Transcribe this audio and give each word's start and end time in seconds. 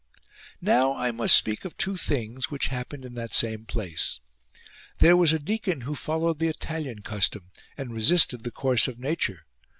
32. 0.63 0.65
Now 0.65 0.95
I 0.97 1.11
must 1.11 1.37
speak 1.37 1.63
of 1.63 1.77
two 1.77 1.95
things 1.95 2.49
which 2.49 2.69
happened 2.69 3.05
in 3.05 3.13
that 3.13 3.35
same 3.35 3.65
place. 3.67 4.19
There 4.97 5.15
was 5.15 5.31
a 5.31 5.37
deacon 5.37 5.81
who 5.81 5.93
followed 5.93 6.39
the 6.39 6.47
Italian 6.47 7.03
custom 7.03 7.51
and 7.77 7.93
resisted 7.93 8.43
the 8.43 8.49
course 8.49 8.87
of 8.87 8.97
nature. 8.97 9.45